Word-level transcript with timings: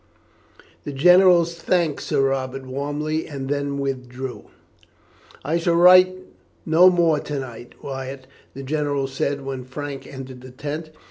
The 0.83 0.93
generals 0.93 1.53
thanked 1.57 2.01
Sir 2.01 2.23
Robert 2.29 2.65
warmly, 2.65 3.27
and 3.27 3.49
then 3.49 3.77
withdrew. 3.77 4.45
"I 5.45 5.57
shall 5.59 5.75
write 5.75 6.11
no 6.65 6.89
more 6.89 7.19
to 7.19 7.37
night, 7.39 7.75
Wyatt," 7.83 8.25
the 8.55 8.63
general 8.63 9.05
said 9.05 9.45
when 9.45 9.63
Frank 9.63 10.07
entered 10.07 10.41
the 10.41 10.49
tent. 10.49 10.89